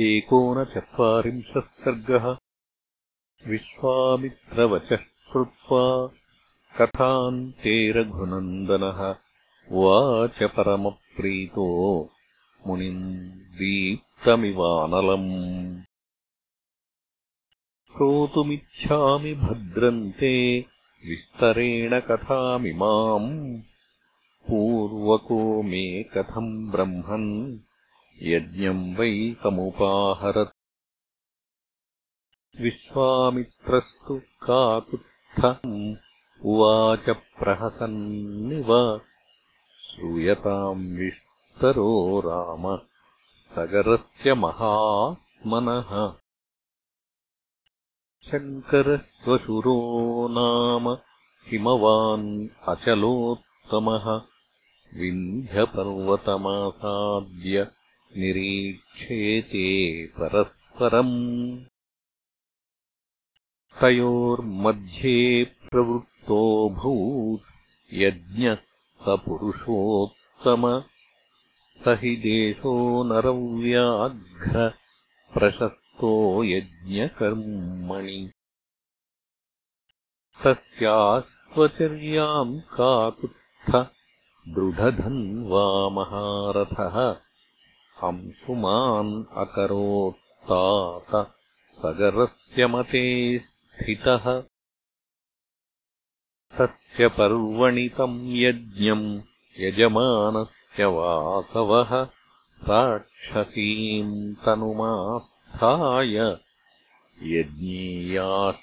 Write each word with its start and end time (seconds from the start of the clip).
एकोनचत्वारिंशः 0.00 1.60
सर्गः। 1.60 2.36
विश्वामित्रवचः 3.50 4.96
श्रुत्वा 4.96 6.10
कथान्ते 6.78 7.92
रघुनन्दनः। 7.92 9.16
उवाच 9.76 10.42
परमप्रीतो 10.42 12.10
मुनिम् 12.66 13.14
दीप्तमिवानलम्। 13.30 15.26
श्रोतुमिच्छामि 17.88 19.34
भद्रन्ते 19.34 20.60
विस्तरेण 21.08 22.00
कथामिमाम् 22.00 23.58
पूर्वको 24.48 25.62
मे 25.62 26.02
कथम् 26.02 26.70
ब्रह्मन् 26.70 27.58
यज्ञम् 28.20 28.96
वै 28.96 29.36
समुपाहरत् 29.42 30.50
विश्वामित्रस्तु 32.60 34.18
काकुत्थम् 34.18 35.96
उवाच 36.44 37.10
प्रहसन्निव। 37.10 39.00
श्रूयताम् 39.80 40.96
विस्तरो 40.96 42.20
राम 42.20 42.78
सगरस्य 43.56 44.34
महात्मनः। 44.34 46.12
शङ्करश्वशुरो 48.30 50.28
नाम 50.28 50.98
हिमवान् 51.48 52.48
अचलोत्तमः। 52.68 54.22
विन्ध्यपर्वतमासाद्य 54.94 57.81
निरीक्षेते 58.16 60.06
परस्परम्। 60.06 61.64
तयोर्मध्ये 63.80 65.44
प्रवृत्तोऽभूत् 65.44 67.94
यज्ञः 67.94 68.54
स 68.54 69.04
पुरुषोत्तम। 69.08 70.84
स 71.84 71.88
हि 71.88 72.16
देशो 72.16 73.04
नरव्याघ्र 73.04 74.72
प्रशस्तो 75.34 76.44
यज्ञकर्मणि। 76.44 78.30
तस्याश्वचर्याम् 80.44 82.60
काकुत्थ 82.60 83.90
दृढधन्वा 84.48 85.88
महारथः 85.88 87.31
अंशुमान् 88.08 89.12
अकरोत्तात 89.42 91.10
सगरस्य 91.82 92.66
मते 92.66 93.04
स्थितः। 93.38 94.24
तस्य 96.58 97.08
पर्वणि 97.18 97.88
तम् 97.98 98.16
यज्ञम् 98.36 99.06
यजमानस्य 99.60 100.84
वासवः 100.96 101.92
राक्षसीम् 102.68 104.12
तनुमास्थाय 104.44 106.16
यज्ञीयाश्वमपाहरत् 107.32 108.62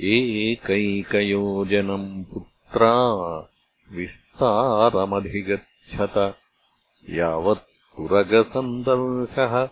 एकैकयोजनम् 0.01 2.25
पुत्रा 2.25 2.93
विस्तारमधिगच्छत। 3.91 6.37
यावत् 7.09 7.97
तुरगसन्दर्शः 7.97 9.69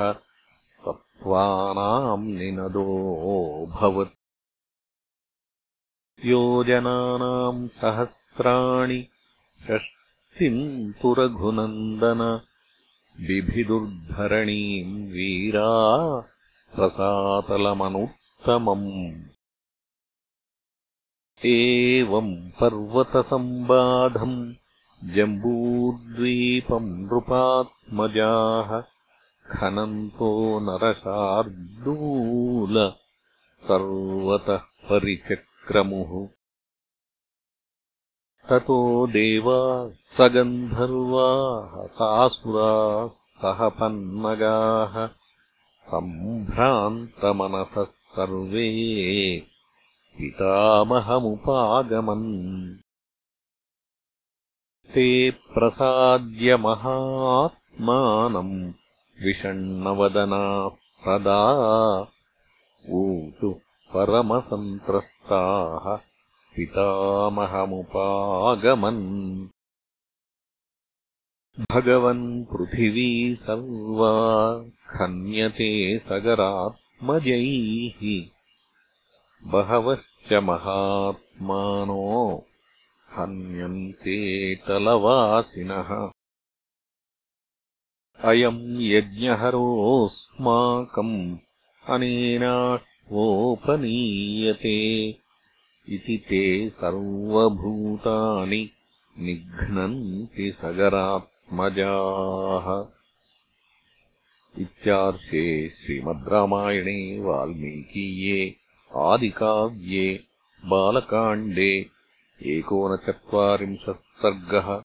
सत्त्वानाम् 0.86 2.32
निनदोऽभवत् 2.38 4.21
योजनानाम् 6.26 7.68
सहस्राणि 7.68 9.08
षष्टिम् 9.68 10.94
तु 10.94 11.14
रघुनन्दन 11.14 12.42
बिभिदुर्धरणीम् 13.28 15.12
वीरा 15.12 15.72
रसातलमनुत्तमम्। 16.80 18.88
एवम् 21.46 22.52
पर्वतसम्बाधम् 22.62 24.54
जम्बूद्वीपम् 25.16 27.06
नृपात्मजाः 27.06 28.82
खनन्तो 29.56 30.60
नरशार्दूल 30.60 32.94
सर्वतः 33.64 34.62
परिचक्रमुः 35.70 36.28
ततो 38.50 39.08
देवा 39.08 39.90
सगन्धर्वाः 39.90 41.88
सासुराः 41.88 43.10
सहपन्नगाः 43.42 45.08
सम्भ्रान्तमनसः 45.88 47.84
सर्वे 47.84 48.70
पितामहमुपागमन्। 50.18 52.28
ते 54.94 55.32
प्रसाद्य 55.32 56.58
महात्मानम् 56.58 58.72
विषण्णवदनास्तदा 59.24 61.42
ऊतु 62.02 62.21
परमसन्त्रस्ताः 63.94 66.00
पितामहमुपागमन्। 66.56 69.48
भगवन् 71.72 72.46
पृथिवी 72.46 73.36
सर्वा 73.36 74.70
खन्यते 74.70 76.00
सगरात्मजैः। 76.00 78.30
बहवश्च 79.52 80.34
महात्मानो 80.34 82.46
हन्यन्ते 83.12 84.56
तलवासिनः। 84.56 86.12
अयम् 88.30 88.82
यज्ञहरोऽस्माकम् 88.82 91.38
अनेनाश्वोपनीयते 93.12 95.10
इति 95.90 96.26
ते 96.30 96.70
सर्वभूतानि 96.70 98.70
निघ्नन्ति 99.20 100.56
सगरात्मजाः। 100.62 102.84
इत्यार्षे 104.62 105.70
श्रीमद्रामायणे 105.70 107.20
वाल्मीकीये 107.20 108.56
आदिकाव्ये 108.98 110.24
बालकाण्डे 110.66 111.86
एकोनचत्वारिंशः 112.46 113.92
सर्गः 113.92 114.82